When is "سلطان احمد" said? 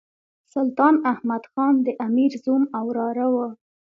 0.53-1.43